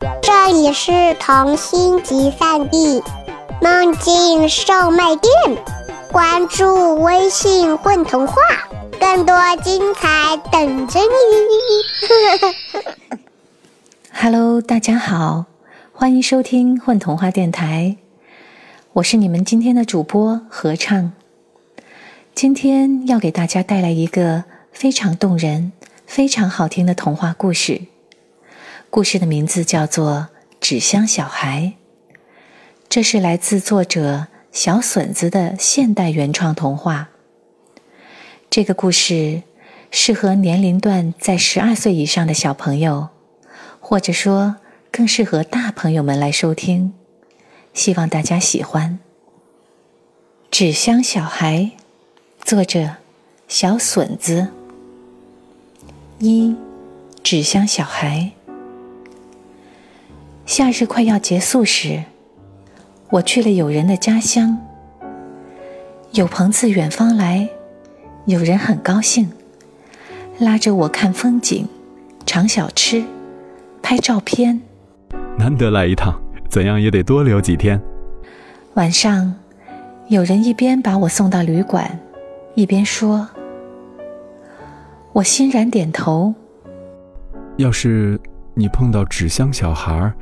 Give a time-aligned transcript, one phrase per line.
[0.00, 3.02] 这里是童心集散地，
[3.60, 5.32] 梦境售卖店。
[6.12, 8.34] 关注微信“混童话”，
[9.00, 11.06] 更多精彩等着你。
[14.12, 15.46] Hello，大家好，
[15.92, 17.96] 欢迎收听混童话电台，
[18.92, 21.12] 我是你们今天的主播合唱。
[22.36, 25.72] 今天要给大家带来一个非常动人、
[26.06, 27.82] 非常好听的童话故事。
[28.90, 30.28] 故事的名字叫做
[30.60, 31.74] 《纸箱小孩》，
[32.88, 37.10] 这是来自作者小笋子的现代原创童话。
[38.48, 39.42] 这个故事
[39.90, 43.08] 适合年龄段在十二岁以上的小朋友，
[43.78, 44.56] 或者说
[44.90, 46.94] 更适合大朋友们来收听。
[47.74, 48.98] 希望大家喜欢
[50.50, 51.58] 《纸箱小孩》，
[52.42, 52.96] 作者
[53.46, 54.48] 小笋子。
[56.18, 56.56] 一，
[57.22, 58.32] 纸箱小孩。
[60.48, 62.02] 夏日快要结束时，
[63.10, 64.56] 我去了友人的家乡。
[66.12, 67.46] 有朋自远方来，
[68.24, 69.30] 友人很高兴，
[70.38, 71.68] 拉着我看风景、
[72.24, 73.04] 尝小吃、
[73.82, 74.58] 拍照片。
[75.36, 76.18] 难得来一趟，
[76.48, 77.78] 怎样也得多留几天。
[78.72, 79.34] 晚上，
[80.06, 82.00] 有人一边把我送到旅馆，
[82.54, 83.28] 一边说
[85.12, 86.32] ：“我欣然点头。
[87.58, 88.18] 要是
[88.54, 90.14] 你碰到纸箱小孩儿，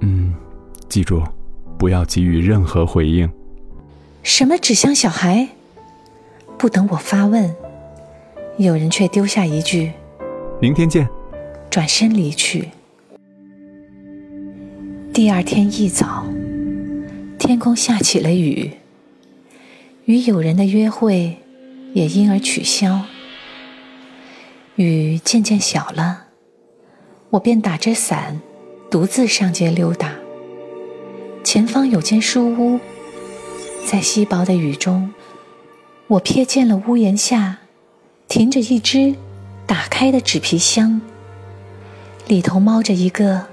[0.00, 0.34] 嗯，
[0.88, 1.22] 记住，
[1.78, 3.28] 不要给予任何回应。
[4.22, 5.48] 什么纸箱小孩？
[6.58, 7.54] 不等我发问，
[8.56, 9.92] 有人却丢下一句，
[10.60, 11.08] 明天见。
[11.70, 12.70] 转身离去。
[15.12, 16.26] 第二天一早，
[17.38, 18.70] 天空下起了雨，
[20.06, 21.36] 与友人的约会
[21.92, 23.02] 也因而取消。
[24.76, 26.28] 雨渐渐小了，
[27.30, 28.40] 我便打着伞，
[28.88, 30.12] 独自上街溜达。
[31.42, 32.78] 前方有间书屋，
[33.84, 35.12] 在稀薄的雨中，
[36.06, 37.58] 我瞥见了屋檐下
[38.28, 39.14] 停着一只
[39.66, 41.00] 打开的纸皮箱，
[42.28, 43.46] 里头猫着一个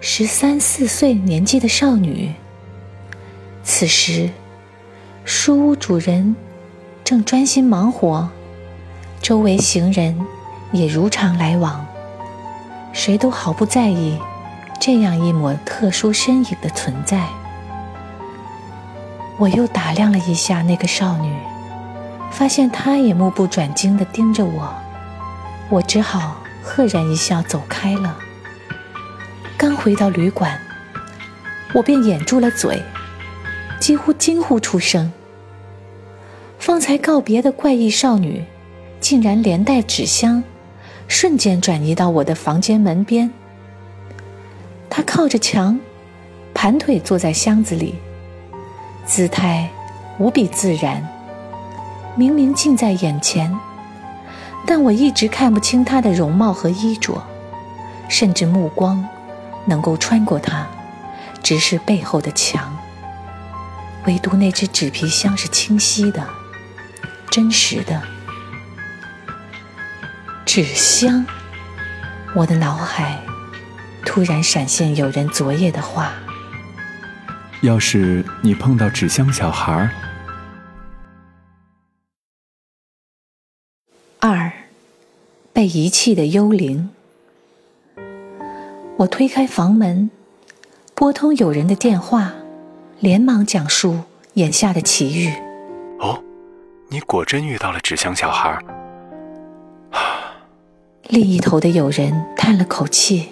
[0.00, 2.32] 十三四岁年纪的少女。
[3.62, 4.28] 此时，
[5.24, 6.34] 书屋主人
[7.04, 8.28] 正专心忙活，
[9.22, 10.20] 周围行人
[10.72, 11.86] 也如常来往，
[12.92, 14.18] 谁都毫不在意
[14.86, 17.26] 这样一抹特殊身影的存在。
[19.38, 21.34] 我又打量了一下那个少女，
[22.30, 24.74] 发现她也目不转睛地盯着我，
[25.70, 28.18] 我只好赫然一笑走开了。
[29.56, 30.60] 刚回到旅馆，
[31.72, 32.82] 我便掩住了嘴，
[33.80, 35.10] 几乎惊呼出声。
[36.58, 38.44] 方才告别的怪异少女，
[39.00, 40.44] 竟然连带纸箱，
[41.08, 43.32] 瞬间转移到我的房间门边。
[44.96, 45.76] 他靠着墙，
[46.54, 47.96] 盘腿坐在箱子里，
[49.04, 49.68] 姿态
[50.18, 51.04] 无比自然，
[52.14, 53.52] 明明近在眼前，
[54.64, 57.20] 但我一直看不清他的容貌和衣着，
[58.08, 59.04] 甚至目光
[59.64, 60.64] 能够穿过他，
[61.42, 62.78] 直视背后的墙。
[64.06, 66.24] 唯独那只纸皮箱是清晰的、
[67.32, 68.00] 真实的。
[70.46, 71.26] 纸箱，
[72.36, 73.18] 我的脑海
[74.04, 76.12] 突然闪现有人昨夜的话。
[77.62, 79.90] 要是你碰到纸箱小孩儿，
[84.20, 84.52] 二，
[85.52, 86.90] 被遗弃的幽灵。
[88.98, 90.10] 我推开房门，
[90.94, 92.32] 拨通友人的电话，
[93.00, 93.98] 连忙讲述
[94.34, 95.32] 眼下的奇遇。
[95.98, 96.22] 哦，
[96.90, 98.62] 你果真遇到了纸箱小孩儿。
[101.08, 103.30] 另一头的友人叹了口气，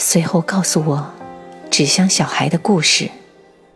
[0.00, 1.12] 随后告诉我
[1.70, 3.10] 纸箱小孩的故事。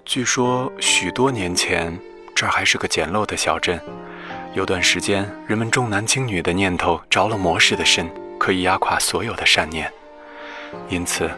[0.07, 1.97] 据说许多年前，
[2.35, 3.79] 这儿还是个简陋的小镇。
[4.55, 9.93] 有段时间，人们重男轻女的念头着了魔似的深，可以压垮所有的善念。
[10.89, 11.31] 因此，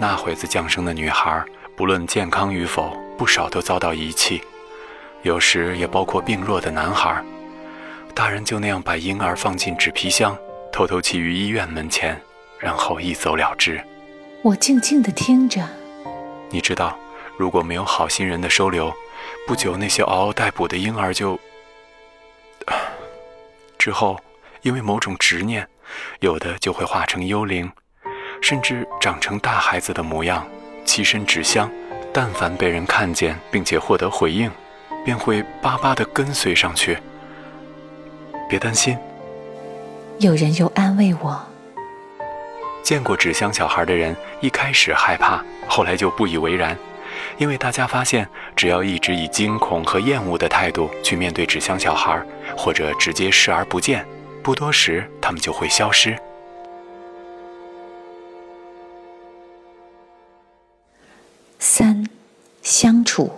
[0.00, 1.44] 那会子降生的女孩，
[1.76, 4.42] 不论健康与否，不少都遭到遗弃。
[5.22, 7.22] 有时也包括病弱的男孩。
[8.12, 10.36] 大人就那样把婴儿放进纸皮箱，
[10.72, 12.20] 偷偷弃于医院门前，
[12.58, 13.80] 然后一走了之。
[14.44, 15.62] 我静静地听着，
[16.50, 16.98] 你知道，
[17.38, 18.92] 如果没有好心人的收留，
[19.46, 21.38] 不久那些嗷嗷待哺的婴儿就……
[23.78, 24.18] 之后，
[24.62, 25.68] 因为某种执念，
[26.18, 27.70] 有的就会化成幽灵，
[28.40, 30.44] 甚至长成大孩子的模样，
[30.84, 31.70] 栖身纸箱。
[32.12, 34.50] 但凡被人看见并且获得回应，
[35.04, 36.98] 便会巴巴地跟随上去。
[38.48, 38.98] 别担心，
[40.18, 41.51] 有人又安慰我。
[42.82, 46.76] 见过纸箱小孩的人一开始害怕，后来就不以为然，
[47.38, 52.20] 因为大家发现，只要一直以惊恐和厌恶的态度去面对纸箱小孩，
[52.56, 54.04] 或者直接视而不见，
[54.42, 56.18] 不多时他们就会消失。
[61.58, 62.04] 三，
[62.62, 63.30] 相处。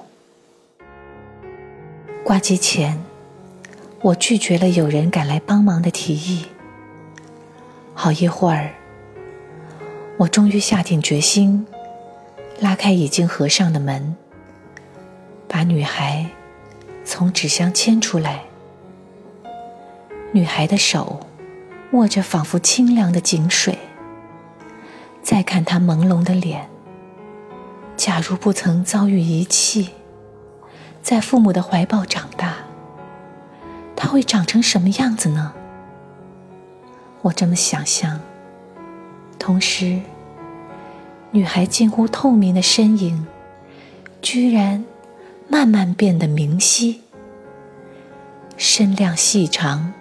[2.24, 2.98] 挂机前，
[4.00, 6.46] 我拒绝了有人赶来帮忙的提议。
[7.92, 8.70] 好一会儿。
[10.16, 11.66] 我终于下定决心，
[12.60, 14.14] 拉开已经合上的门，
[15.48, 16.26] 把女孩
[17.04, 18.44] 从纸箱牵出来。
[20.32, 21.20] 女孩的手
[21.92, 23.76] 握着仿佛清凉的井水。
[25.20, 26.68] 再看她朦胧的脸，
[27.96, 29.90] 假如不曾遭遇遗弃，
[31.02, 32.54] 在父母的怀抱长大，
[33.96, 35.54] 她会长成什么样子呢？
[37.22, 38.20] 我这么想象。
[39.44, 40.00] 同时，
[41.30, 43.26] 女孩近乎透明的身影，
[44.22, 44.82] 居然
[45.48, 47.02] 慢慢变得明晰。
[48.56, 49.92] 身量细长，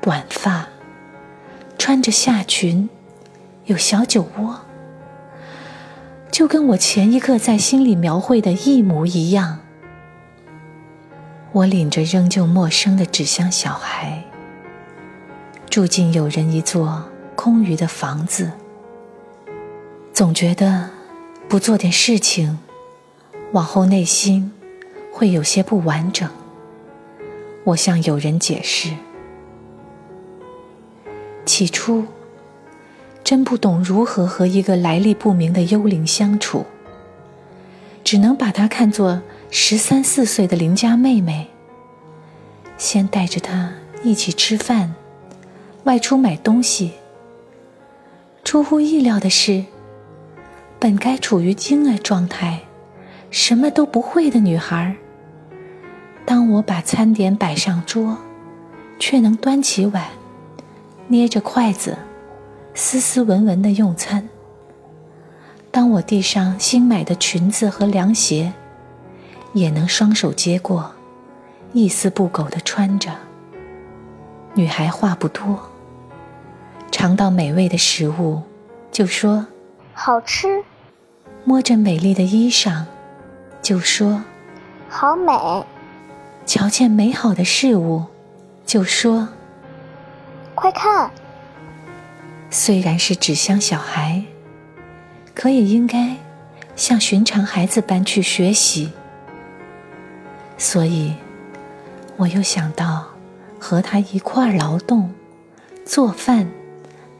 [0.00, 0.68] 短发，
[1.76, 2.88] 穿着下裙，
[3.64, 4.60] 有小酒窝，
[6.30, 9.58] 就跟我前一刻在心里描绘的一模一样。
[11.50, 14.22] 我领着仍旧陌生的纸箱小孩，
[15.68, 17.08] 住进有人一座。
[17.44, 18.52] 空余的房子，
[20.12, 20.88] 总觉得
[21.48, 22.60] 不做点事情，
[23.50, 24.52] 往后内心
[25.10, 26.30] 会有些不完整。
[27.64, 28.92] 我向有人解释，
[31.44, 32.04] 起初
[33.24, 36.64] 真不懂如何和一个来历不明的幽灵相处，
[38.04, 41.48] 只能把她看作十三四岁的邻家妹妹，
[42.78, 43.72] 先带着她
[44.04, 44.94] 一起吃饭，
[45.82, 46.92] 外出买东西。
[48.44, 49.64] 出乎意料的是，
[50.78, 52.60] 本该处于婴儿状态、
[53.30, 54.96] 什么都不会的女孩，
[56.26, 58.18] 当我把餐点摆上桌，
[58.98, 60.06] 却能端起碗，
[61.08, 61.96] 捏着筷子，
[62.74, 64.28] 斯斯文文的用餐。
[65.70, 68.52] 当我递上新买的裙子和凉鞋，
[69.54, 70.92] 也能双手接过，
[71.72, 73.10] 一丝不苟的穿着。
[74.52, 75.71] 女孩话不多。
[76.92, 78.42] 尝到美味的食物，
[78.92, 79.46] 就说
[79.94, 80.46] 好吃；
[81.42, 82.84] 摸着美丽的衣裳，
[83.62, 84.22] 就说
[84.88, 85.64] 好美；
[86.46, 88.04] 瞧见美好的事物，
[88.66, 89.26] 就说
[90.54, 91.10] 快看。
[92.50, 94.22] 虽然是纸箱小孩，
[95.34, 96.16] 可也应该
[96.76, 98.92] 像寻常孩子般去学习。
[100.58, 101.14] 所以，
[102.18, 103.06] 我又想到
[103.58, 105.12] 和他一块儿劳动、
[105.86, 106.46] 做饭。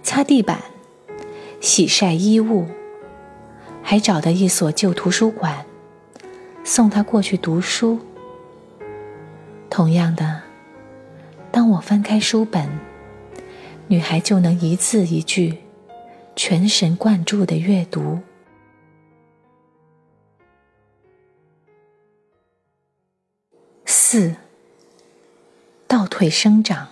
[0.03, 0.61] 擦地板，
[1.61, 2.67] 洗晒衣物，
[3.83, 5.65] 还找到一所旧图书馆，
[6.65, 8.01] 送他过去读书。
[9.71, 10.43] 同样的，
[11.51, 12.69] 当我翻开书本，
[13.87, 15.59] 女孩就能一字一句，
[16.37, 18.19] 全神贯注的阅读。
[23.87, 24.35] 四，
[25.87, 26.89] 倒退生长。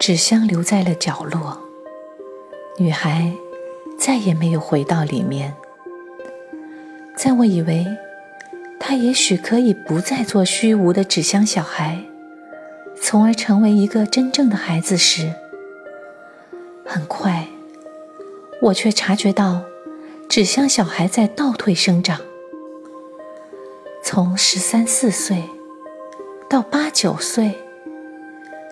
[0.00, 1.60] 纸箱留在了角落，
[2.78, 3.30] 女孩
[3.98, 5.54] 再也没有回到里面。
[7.14, 7.86] 在我以为
[8.78, 12.02] 她也许可以不再做虚无的纸箱小孩，
[12.98, 15.34] 从而成为一个真正的孩子时，
[16.86, 17.46] 很快
[18.62, 19.60] 我却察觉到
[20.30, 22.18] 纸箱小孩在倒退生长，
[24.02, 25.44] 从十三四岁
[26.48, 27.54] 到八九岁，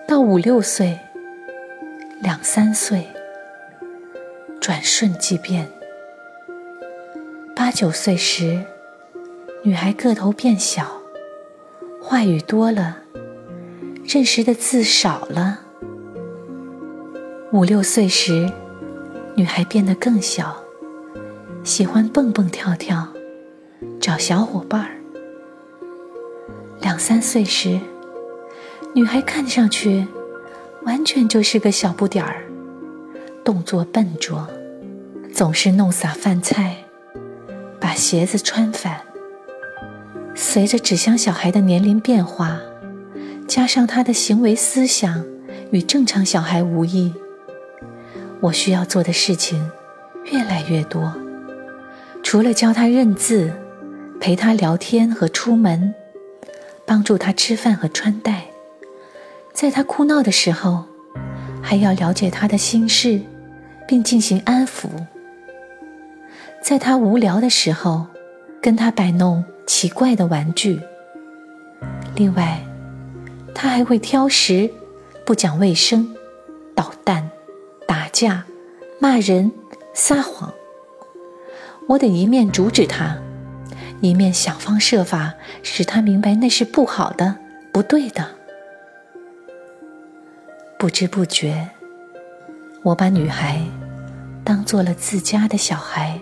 [0.07, 0.97] 到五六岁。
[2.41, 3.05] 三岁，
[4.61, 5.69] 转瞬即变。
[7.55, 8.63] 八九岁时，
[9.61, 11.01] 女孩个头变小，
[12.01, 12.99] 话语多了，
[14.05, 15.59] 认识的字少了。
[17.51, 18.49] 五六岁时，
[19.35, 20.63] 女孩变得更小，
[21.63, 23.07] 喜欢蹦蹦跳跳，
[23.99, 24.91] 找小伙伴儿。
[26.79, 27.79] 两三岁时，
[28.95, 30.07] 女孩看上去。
[30.85, 32.43] 完全就是个小不点儿，
[33.43, 34.47] 动作笨拙，
[35.33, 36.77] 总是弄洒饭菜，
[37.79, 39.01] 把鞋子穿反。
[40.35, 42.59] 随着纸箱小孩的年龄变化，
[43.47, 45.23] 加上他的行为思想
[45.71, 47.13] 与正常小孩无异，
[48.39, 49.69] 我需要做的事情
[50.31, 51.13] 越来越多。
[52.23, 53.51] 除了教他认字，
[54.19, 55.93] 陪他聊天和出门，
[56.85, 58.45] 帮助他吃饭和穿戴。
[59.59, 60.85] 在他哭闹的时候，
[61.61, 63.19] 还要了解他的心事，
[63.85, 64.87] 并进行安抚。
[66.63, 68.05] 在他无聊的时候，
[68.61, 70.79] 跟他摆弄奇怪的玩具。
[72.15, 72.61] 另外，
[73.53, 74.71] 他还会挑食、
[75.25, 76.15] 不讲卫生、
[76.73, 77.29] 捣蛋、
[77.85, 78.45] 打架、
[78.97, 79.51] 骂人、
[79.93, 80.53] 撒谎。
[81.85, 83.17] 我得一面阻止他，
[83.99, 87.35] 一面想方设法使他明白那是不好的、
[87.73, 88.38] 不对的。
[90.79, 91.71] 不知不觉，
[92.83, 93.61] 我把女孩
[94.45, 96.17] 当做了自家的小孩。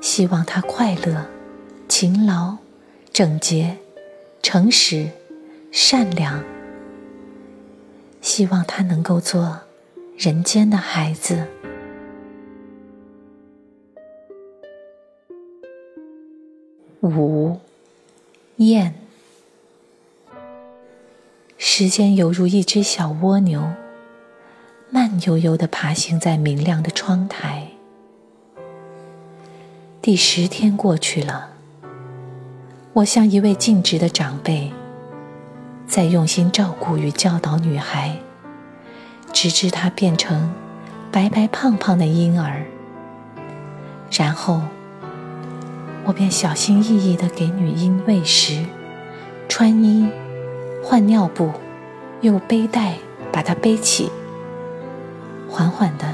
[0.00, 1.26] 希望她快乐、
[1.88, 2.56] 勤劳、
[3.12, 3.76] 整洁、
[4.44, 5.08] 诚实、
[5.72, 6.40] 善良。
[8.20, 9.58] 希望她能够做
[10.16, 11.48] 人间的孩子。
[17.02, 17.58] 五，
[18.58, 19.03] 燕。
[21.76, 23.60] 时间犹如一只小蜗牛，
[24.90, 27.66] 慢悠悠地爬行在明亮的窗台。
[30.00, 31.48] 第十天过去了，
[32.92, 34.72] 我像一位尽职的长辈，
[35.84, 38.18] 在用心照顾与教导女孩，
[39.32, 40.54] 直至她变成
[41.10, 42.64] 白白胖胖的婴儿。
[44.12, 44.60] 然后，
[46.04, 48.64] 我便小心翼翼地给女婴喂食、
[49.48, 50.08] 穿衣、
[50.86, 51.50] 换尿布，
[52.20, 52.96] 用背带
[53.32, 54.12] 把它背起。
[55.48, 56.04] 缓缓的，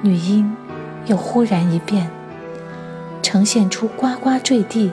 [0.00, 0.56] 女婴
[1.04, 2.10] 又忽然一变。
[3.22, 4.90] 呈现出呱呱坠地、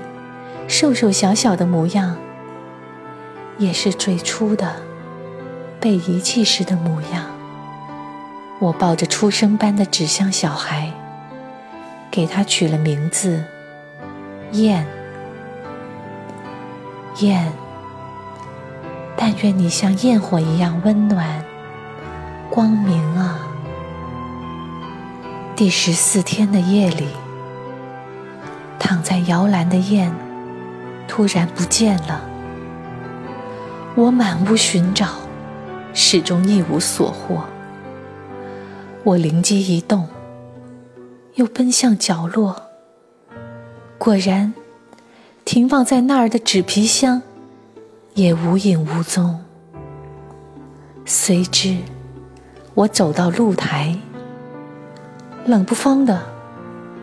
[0.68, 2.18] 瘦瘦小小的模样，
[3.58, 4.76] 也是最初的
[5.80, 7.26] 被遗弃时的模样。
[8.60, 10.92] 我抱着出生般的纸箱小孩，
[12.12, 13.42] 给他取了名字——
[14.52, 14.86] 燕。
[17.22, 17.52] 燕，
[19.22, 21.44] 但愿你像焰火一样温暖、
[22.50, 23.38] 光明啊！
[25.58, 27.10] 第十四天的夜里。
[28.80, 30.10] 躺在摇篮的雁
[31.06, 32.22] 突然不见了，
[33.94, 35.08] 我满屋寻找，
[35.94, 37.44] 始终一无所获。
[39.04, 40.08] 我灵机一动，
[41.36, 42.56] 又奔向角落，
[43.98, 44.54] 果然，
[45.44, 47.22] 停放在那儿的纸皮箱
[48.14, 49.40] 也无影无踪。
[51.06, 51.78] 随之，
[52.74, 53.98] 我走到露台，
[55.46, 56.22] 冷不防的。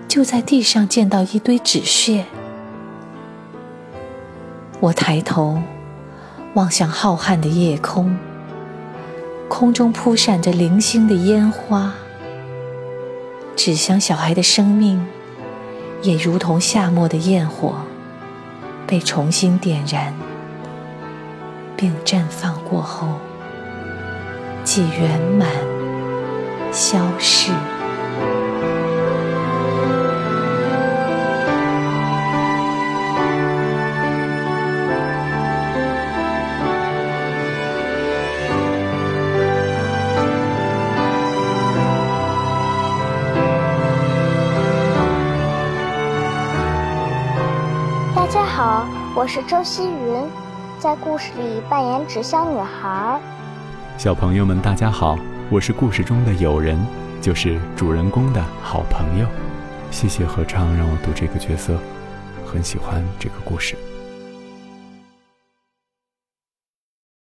[0.08, 2.24] 就在地上见到一堆纸屑，
[4.80, 5.60] 我抬头
[6.54, 8.16] 望向浩瀚的夜空，
[9.48, 11.92] 空中扑闪着零星的烟花，
[13.56, 15.04] 纸箱小孩的生命
[16.00, 17.74] 也如同夏末的焰火，
[18.86, 20.14] 被重新点燃，
[21.76, 23.18] 并绽放过后，
[24.64, 25.48] 即圆满
[26.72, 27.52] 消逝。
[48.14, 50.24] 大家好，我是周希云，
[50.86, 53.20] 在故事里扮演纸箱女孩。
[53.98, 55.18] 小朋友们，大家好，
[55.50, 56.78] 我是故事中的友人，
[57.20, 59.26] 就是主人公的好朋友。
[59.90, 61.76] 谢谢合唱让我读这个角色，
[62.46, 63.76] 很喜欢这个故事。